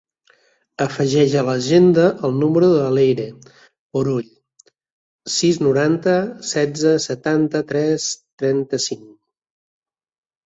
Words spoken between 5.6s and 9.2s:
noranta, setze, setanta-tres, trenta-cinc.